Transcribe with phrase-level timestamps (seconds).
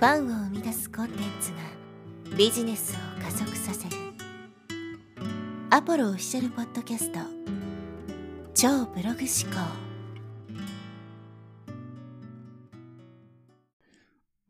[0.00, 1.58] ファンを生み出すコンテンツが
[2.34, 3.96] ビジネスを加速させる。
[5.68, 7.18] アポロオフィシャルポッドキャスト。
[8.54, 9.60] 超ブログ思考。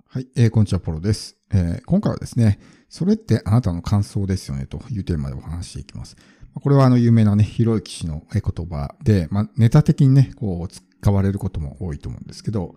[0.06, 6.16] はい、えーこんにちは、ポロです、えー今回はですね、それってあなたの感想ですよねというテーマでお話していきます。
[6.54, 12.76] これはあの有名なね、ひろゆき氏のえ言葉で、まあ、ネタ的にね、こう使われることも多いと思うんですけど、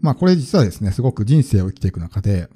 [0.00, 2.48] まあこれ実はですね、すごく人生を生きていく中で、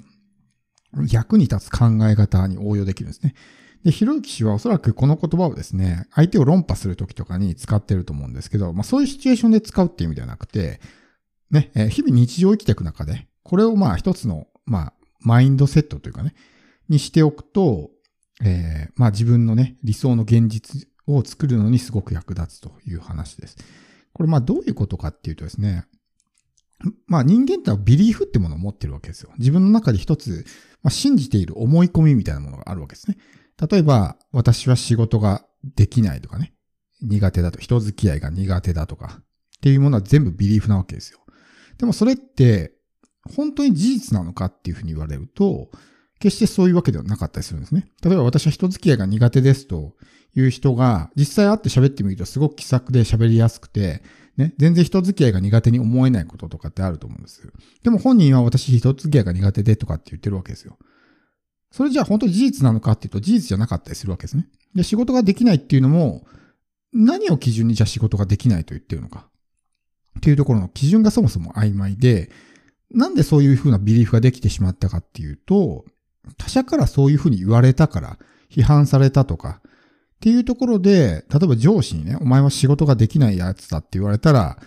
[1.11, 3.35] 役に立つ考え方に応用できるんですね。
[3.83, 10.79] で、ひろゆき氏はおそらくこの言葉をですね、相手を論破するときとかに使ってると思うんですけど、まあそういうシチュエーションで使うっていう意味ではなくて、
[11.51, 16.33] ね、えー日々日常を生きていく中で、これをまあ一つの、まあ、マインドセットというかね、
[16.89, 17.91] にしておくと、
[18.43, 23.57] えーまあ自分のね、理想の現実を作るのにすごく役立つという話です。
[24.13, 25.85] これまあどういうことかっていうとですね、
[27.07, 29.31] まあ人間ってのはビリーフってものを持ってるわけですよ。
[29.37, 30.45] 自分の中で一つ、
[30.83, 33.17] まあ、信じている思い込みみたいなものがあるわけですね。
[33.69, 36.53] 例えば、私は仕事ができないとかね、
[37.01, 39.23] 苦手だと、人付き合いが苦手だとか、っ
[39.61, 41.19] ていうものは全部ビリーフなわけですよ。
[41.77, 42.73] でもそれって、
[43.35, 45.71] 本当に事実なのかっていうふうに言われると、
[46.19, 47.87] 決してそういうわけではなかったりするんですね。
[48.03, 49.95] 例えば私は人付き合いが苦手ですと
[50.35, 54.03] いう人が、実際会って喋ってみるとすごく気さくで喋りやすくて、
[54.37, 57.51] ね、全然人付き合いが苦手に思えないこととかってあると思うんです。
[57.83, 60.77] でも本人は私人付き合いが苦手でとかって言ってるわけですよ。
[61.71, 64.47] それじゃあ本当に事実なのかっていうと事実じゃなかったりするわけですね。
[64.73, 66.25] で、仕事ができないっていうのも、
[66.93, 69.27] 何を基準にじゃあ仕事ができないと言ってるのか。
[70.17, 72.31] っていうところの基準がそもそも曖昧で、
[72.91, 75.85] なんでそういうふうなビリーフができてしまったかっていうと、
[76.37, 79.61] 他者からそういうふうに言われたから、批判されたとか、
[80.15, 84.57] っていうところで、例えば上司にね、お前は仕事ができないやつだって言われたら、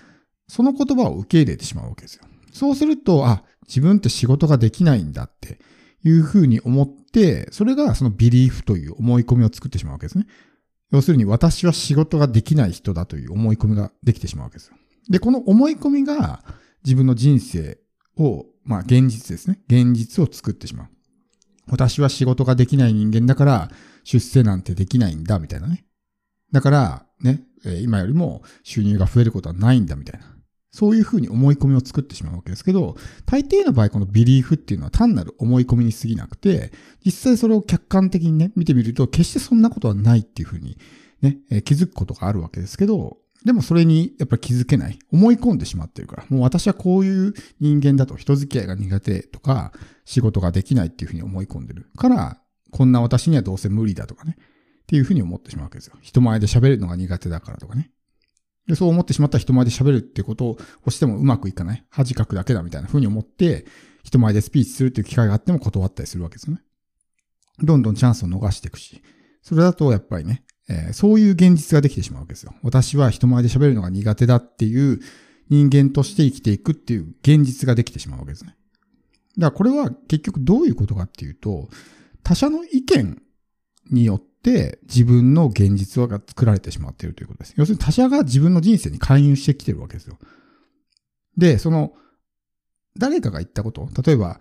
[0.46, 2.24] その言葉を受け入れてしまうわけですよ。
[2.52, 5.58] そうすると、あ、自分って仕事ができないんだって
[6.04, 10.26] いうふうに思って、それがそのビリーフという思い込みを作ってしまうわけですね。
[10.90, 14.74] 要するに私は仕事ができない人だという思い込みができてしまうわけですよ。
[15.10, 16.42] で、この思い込みが
[16.84, 17.78] 自分の人生
[18.16, 19.60] を、まあ現実ですね。
[19.68, 20.88] 現実を作ってしまう。
[21.70, 23.70] 私は仕事ができない人間だから
[24.04, 25.84] 出世なんてできないんだ、みたいなね。
[26.52, 27.42] だから、ね、
[27.82, 30.26] 今よりも収入が増えることはないんだ、みたいな。
[30.70, 32.96] そういうふうに思い込みを作ってしまうわけですけど、
[33.26, 36.72] 大抵の場合このビリーフっていうのは単なる思い込みに過ぎなくて、
[37.04, 40.78] 実際それを客観的にね、見てみると決してそんなことはないっていうふうに
[41.20, 44.98] ね、気づくことがあるわけですけど、でもそれにやっぱり気づけない。
[45.12, 46.24] 思い込んでしまってるから。
[46.28, 49.72] もう私はこういう人間だと人付き合いが苦手とか、
[50.04, 52.40] 仕事ができないっていうふうに思い込んでるから、
[52.70, 54.36] こんな私にはどうせ無理だとかね。
[54.38, 55.96] っていうふうに思ってしまうわけですよ。
[56.00, 57.90] 人前で喋るのが苦手だからとかね。
[58.66, 61.84] で、そう思ってしまったら人前で喋るってことをしてもうまくいかない。
[61.90, 63.66] 恥かくだけだみたいなふうに思って、
[64.02, 66.62] 人前でスピーチするっていう機会があっても断ったりするわけですよね。
[67.62, 69.02] どんどんチャンスを逃していくし。
[69.42, 72.54] それだとやっぱりね、えーそういう現実ができてしまうわけですよ。
[72.62, 75.00] 私は人前で喋るのが苦手だっていう
[75.48, 78.54] 人間として生きていくっていう現実ができてしまうわけですね。
[79.38, 81.68] だからこれは結局どういうことかっていうと、
[82.22, 83.22] 他者の意見
[83.90, 87.54] によって自分の現実が作られてしまっているということです。
[87.56, 90.18] 要するに他者が自分の人生に介入してきてるわけですよ。
[91.36, 91.94] で、その、
[92.98, 94.40] 誰かが言ったこと、例えば、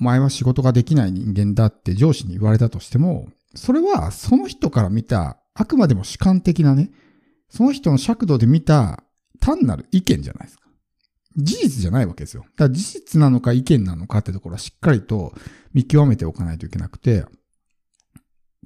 [0.00, 6.90] お前は仕事ができない人間だって上司に言われたとしても、それはその人から見た、あくまでも主観的なね、
[7.48, 9.04] その人の尺度で見た
[9.40, 10.64] 単なる意見じゃないですか。
[11.36, 12.42] 事実じゃないわけですよ。
[12.42, 15.32] だから事実なのか意見なのかってところはしっかりと
[15.72, 17.24] 見極めておかないといけなくて、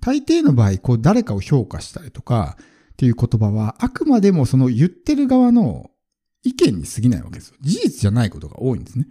[0.01, 2.57] 大抵の場合、こう誰かを評価したりとか
[2.93, 5.91] っていう言葉は、あくまでもその言ってる側の
[6.43, 7.57] 意見に過ぎないわけですよ。
[7.61, 9.07] 事実じゃないことが多いんですね。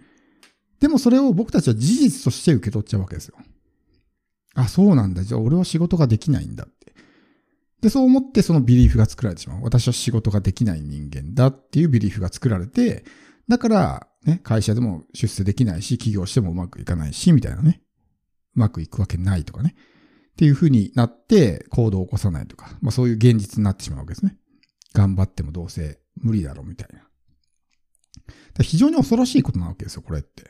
[0.80, 3.36] でもそれを僕たちは事実として受け取っちゃうわけですよ。
[4.54, 5.24] あ、そうなんだ。
[5.24, 6.68] じゃあ俺は仕事ができないんだっ。
[7.80, 9.62] で、そう思ってそのビリーフが作られてしまう。
[9.62, 13.04] 私は仕事ができない人間だっていうビリーフが作られて、
[13.48, 17.82] だから、ね、会社でも出世できないし、起業してもうまくいかないし、みたいなね。
[18.56, 19.74] うまくいくわけないとかね。
[20.32, 24.36] っていう風になって行動を起こさないとか、まあそういう現実になってしまうわけですね。
[24.92, 27.08] 頑張ってもどうせ無理だろうみたいな。
[28.54, 30.44] だ非常に恐ろしいことなわけですよ、これって。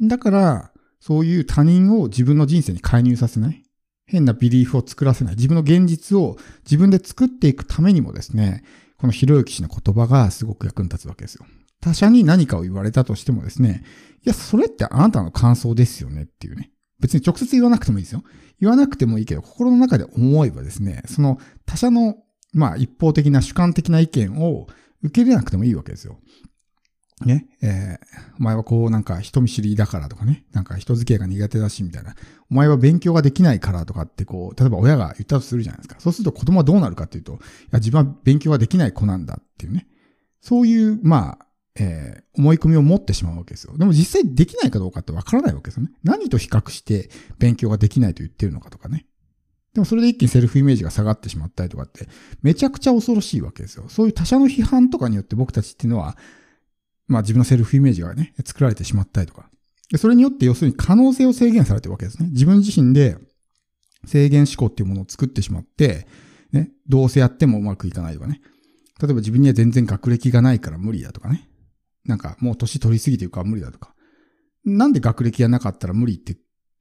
[0.00, 3.62] だから、そういう他人を自分の人生に介入させない。
[4.10, 5.36] 変なビリーフを作らせない。
[5.36, 8.64] 自分の現実を自分で作っていくためにもですね、
[8.98, 11.46] このひろゆき氏の言葉がすごく役に立つわけですよ。
[11.80, 13.84] 他者に何かを言われたとしてもですね、
[14.26, 16.72] いや、それってあなたの感想ですよねっていうね。
[16.98, 18.24] 別に直接言わなくてもいいですよ。
[18.60, 22.16] 言わなくてもいいけど、心の中で思えばですね、その他者の、
[22.52, 24.66] まあ一方的な主観的な意見を
[25.02, 26.18] 受け入れなくてもいいわけですよ。
[27.26, 32.14] ね、えー、お前はこうなんか人見知りだからとかね、なんか人付き合いが苦手だしみたいな、
[32.50, 35.96] お前は勉強ができないからとかってこう、例えば親が言ったとするじゃないですか。
[35.98, 37.36] そうすると子供はどうなるかっていうと、い
[37.70, 39.86] や自分は勉強ができない子なんだっていうね。
[40.40, 41.46] そういう、まあ、
[41.78, 43.76] えー、思い込みを持ってしまうわけですよ。
[43.76, 45.90] でも実際できないかどうかってわからないわけですよね。
[46.02, 49.06] 何と比較して勉強ができないと言ってるのかとかね。
[49.74, 52.08] でもそれで一気にセルフイメージが下がってしまったりとかって、
[52.42, 53.84] めちゃくちゃ恐ろしいわけですよ。
[53.88, 56.16] そういう他者の批判とかによって僕たちっていうのは、
[57.10, 59.50] まあ自分のセルフイメージがね、作られてしまったりとか。
[59.98, 62.28] それによって要するに可能性を制限されてるわけですね。
[62.30, 63.18] 自分自身で
[64.06, 66.06] 制限思考っていうものを作ってしまって、
[66.52, 68.40] ね、どうせやってもうまくいかないとかね。
[69.02, 71.48] 例えば自分には全然学歴がないから無理だとかね。
[72.04, 73.94] なんかもう年取りすぎてるから無理だとか。
[74.64, 76.36] なんで学歴がなかったら無理って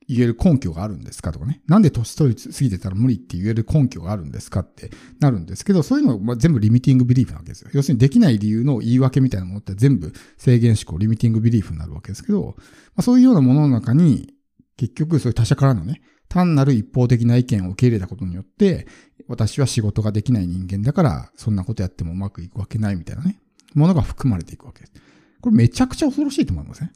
[0.10, 1.62] 言える根拠があるんですかとかね。
[1.68, 4.90] なんで年取りすぎてたら無理って言える根拠があるんですかって
[5.20, 7.70] なるんですけど、そういうのは全部リミティングビリーフなわけですよ。
[7.74, 12.64] 要するにできない理由の言い訳みたいなものって全部制限思考、リミティングビリーフになるわけですけど、ま
[12.98, 14.34] あ、そういうようなものの中に、
[14.78, 18.88] 結局そういう他者からのね、単なる一方的な意見を受け入れたことによって、
[19.28, 23.40] 私は仕事ができない人間だから、そんなことやってもうまくいくわけないみたいなね、
[23.76, 24.94] ものが含まれていくわけです。
[25.42, 26.94] これめちゃくちゃ恐ろしいと思いません、ね、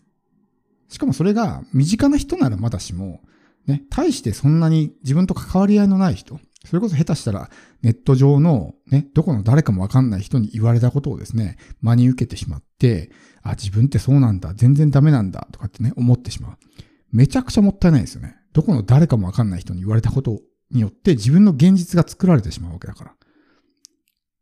[0.93, 3.21] しかもそれが身近な人ならまだしも、
[3.65, 7.49] ね、対してそんなに自分と関わり合いのない人、それこそ下手したら
[7.81, 13.09] ネット上のね、どこの誰かもわかんない人に言われたことをですね、真に受けてしまって、
[13.41, 16.57] あ、自分ってそうなんだ、全然ダメなんだ、とかってね、思ってしまう。
[17.11, 18.35] めちゃくちゃもったいないですよね。
[18.53, 23.15] どこの誰かもわかんない人に言われたことによって自分の現実が作られてしまうわけだから。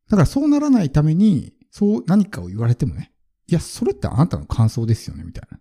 [0.09, 3.13] だからそうならないために、そう何かを言われてもね、
[3.47, 5.60] いや、それってあなたの感想ですよね、みたいな。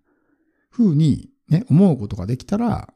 [0.71, 2.93] 風にね、思うことができたら、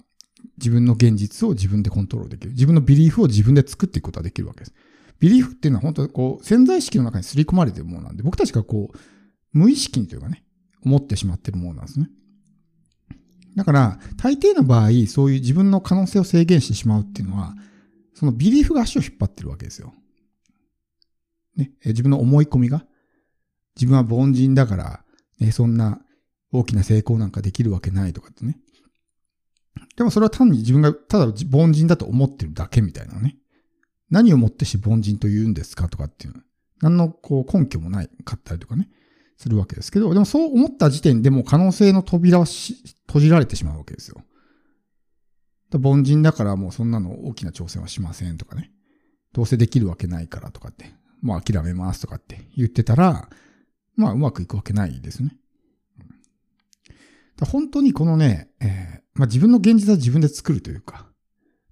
[0.59, 2.53] 自分の現実を自分でコントロールできる。
[2.53, 4.75] 自分のビリーフを自分で作っていくことができるわけです。
[5.19, 8.99] ビリーフっていうのは本当にこう、潜在意識の中に刷り込まれてるものなんで、僕たちがこう、
[9.53, 10.45] 無意識にというかね、
[10.85, 12.11] 思ってしまってるものなんですね。
[13.57, 17.55] だから、大抵の場合、そういう自分の可能性を制限してしまうっていうのは、
[18.15, 19.95] そのビリーフが足を引っ張ってるわけですよ。
[21.57, 22.85] ね、自分の思い込みが、
[23.77, 25.05] 自分は凡人だから、
[25.41, 26.04] ね、そんな
[26.55, 28.59] 大きな成功なんかできるわけないとかってね。
[29.97, 33.37] でもそれは単に自分がただ凡人だと思ってるだけみたいなね。
[34.11, 36.35] 何をもってして凡人と言うんですかとかっていう。
[36.81, 38.89] 何のこう根拠もないかったりとかね。
[39.37, 44.23] するわけですけど、でもそう思った時点でもう可能性の扉は閉じられてしまうわけですよ。
[45.75, 48.71] 凡人だからもうそんなの大きな挑戦はしませんとかね。
[49.33, 50.95] どうせできるわけないからとかって。
[51.21, 53.29] もう諦めますとかって言ってたら、
[53.97, 55.37] まあうまくいくわけないですね。
[57.43, 61.07] 本当にこのね、えー、まあ、自分の現実は自分で作るというか、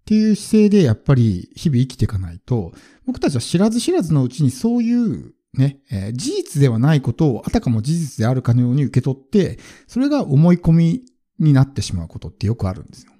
[0.00, 2.72] っていう姿勢でやっぱり日々生きていかないと、
[3.06, 11.04] 僕たちは知らず知らずのうちにそういうね、えー、事実ではないことをあたかも事実であるかのように受け取って、それが思い込み
[11.38, 13.12] になってしまうことってよくあるんですよ。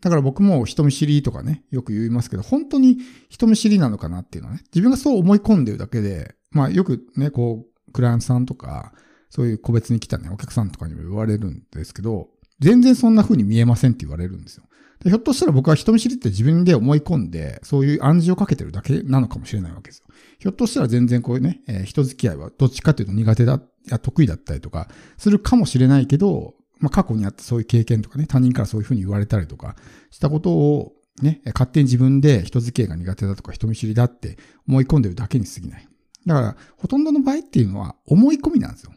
[0.00, 8.92] だから僕も人見知りとかね、よく言いますけど、本当に人見知りなのかなっていうのはね、自分がそう思い込んでるだけで、まあよくね、こう、クライアントさんとか、
[9.32, 12.28] そういう個別に来たね、お客さんとかにも言われるんですけど、
[12.60, 14.64] 全然そんな風に見えませんって言われるんですよ。
[15.02, 20.06] でひょっとしたら僕は人見知りって自分で思い込んで、そういう暗示をかけてるだけなのかもしれないわけですよ。
[20.38, 23.58] ひょっとしたら全然こういうね、えー、人付き合いはどっちかっていうと苦手だ、
[23.88, 29.76] や得意だったりとかするかもしれないけど、まあ過去にあったそういう経験とかね、他人からそういう風に言われたりとか
[30.10, 30.92] したことを
[31.22, 34.36] ね、勝手に自分で人付き合いが苦手だとか人見知りだって
[34.68, 35.88] 思い込んでるだけに過ぎない。
[36.26, 38.92] だから、ほとんどの場合っていうのは思い込みなんですよ。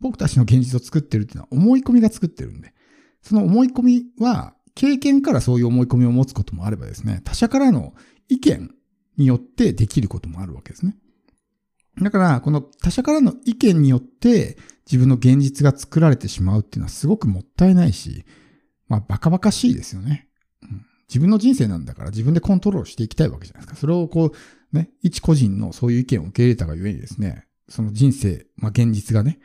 [0.00, 2.74] 僕たちの現実を作ってるっていうのは思い込みが作ってるんで。
[3.22, 7.94] その思い込みは、経験からそういう思い込みを持つこともあればですね、他者からの
[8.28, 8.74] 意見
[9.18, 10.96] によってできることもあるわけですね。
[12.00, 18.24] だから、この他者からの意見によって自分の現実が作られてしまうっていうのはすごくもったいないし、
[18.88, 20.28] まあ、バカバカしいですよね。
[20.62, 23.76] うん、自分の人生なんだから自分でコントロールしていきたいわけじゃないですか。
[23.78, 24.32] それをこ
[24.72, 29.38] う、ね、一個人のそういう意見を受け入れたがゆえにですね、その人生、まあ現実がね、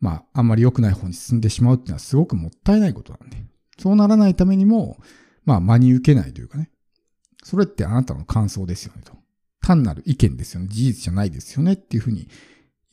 [0.00, 3.36] まあ、あんまり良くない方に進んでしまうっていうのはすごくもったいないことなんで。
[3.78, 4.98] そうならないためにも、
[5.44, 6.70] まあ、真に受けないというかね。
[7.42, 9.12] それってあなたの感想ですよねと。
[9.60, 10.68] 単なる意見ですよね。
[10.68, 12.28] 事実じゃないですよねっていうふうに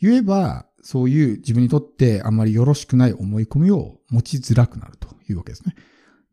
[0.02, 5.76] 言えば、そういう自分にとってあんまりよろしくない思い込みを持ちづらくなるというわけですね。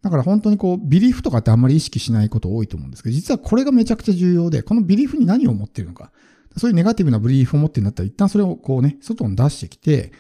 [0.03, 6.11] だから本当にこう、ビリーフとかってあんまり意識しないこと多いと思うんですけど、実はこれがめちゃくちゃ重要で、このビリーフに何を持ってるのか。
[6.57, 10.13] そういうネガティブなビリーフを持ってるんだったら、一旦それをこうね、外に出してきて、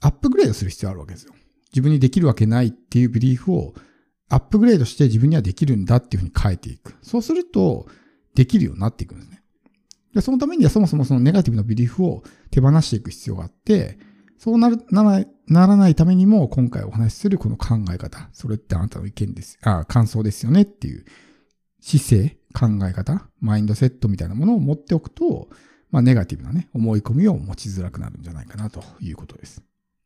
[0.00, 1.34] アップグレードする必要あるわけですよ。
[1.72, 3.74] 自分にできるわけないっていうビリーフを
[4.28, 6.94] アップグレードして自分にはできるんだっていうふうに変えていく。
[7.02, 7.86] そうすると、
[8.34, 9.42] できるようになっていくんですね。
[10.14, 13.98] でそのためにはそもそもそのネガティブなビリーフを手放していく必要があって、
[14.38, 21.04] そうなるならならないためにも今回お話しするこの考え方、それってあなたの意見です、あ感想ですよねっていう
[21.80, 25.48] 姿勢、考え方、マインドセットみたいなものを持っておくと、
[25.90, 29.62] まあネガティブなね、思い込みを持ちづらくなるんじゃないかなということです。